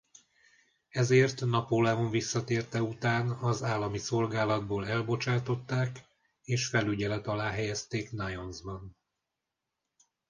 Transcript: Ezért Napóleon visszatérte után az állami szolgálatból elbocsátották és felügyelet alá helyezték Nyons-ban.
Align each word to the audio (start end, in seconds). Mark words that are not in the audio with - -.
Ezért 0.89 1.41
Napóleon 1.41 2.09
visszatérte 2.09 2.81
után 2.81 3.31
az 3.31 3.63
állami 3.63 3.97
szolgálatból 3.97 4.87
elbocsátották 4.87 5.99
és 6.43 6.67
felügyelet 6.67 7.27
alá 7.27 7.49
helyezték 7.49 8.11
Nyons-ban. 8.11 8.95